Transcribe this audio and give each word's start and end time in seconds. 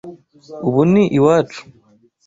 Ubu 0.67 0.81
ni 0.91 1.03
iwacu. 1.17 1.61